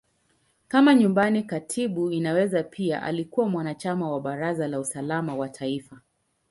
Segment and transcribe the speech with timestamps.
[0.67, 5.99] Kama Nyumbani Katibu, Inaweza pia alikuwa mwanachama wa Baraza la Usalama wa Taifa.